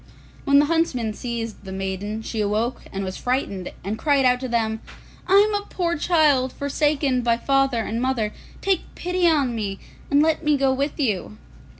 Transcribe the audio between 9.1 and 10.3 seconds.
on me, and